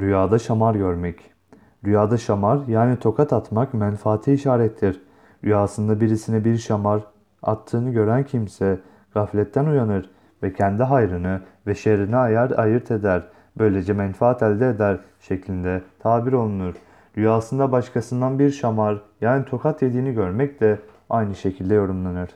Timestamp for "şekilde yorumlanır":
21.34-22.30